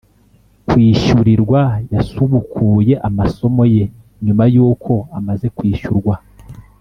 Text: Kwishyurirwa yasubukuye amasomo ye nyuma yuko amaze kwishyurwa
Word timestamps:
Kwishyurirwa 0.67 1.61
yasubukuye 1.93 2.93
amasomo 3.07 3.63
ye 3.75 3.85
nyuma 4.25 4.43
yuko 4.53 4.93
amaze 5.17 5.45
kwishyurwa 5.57 6.15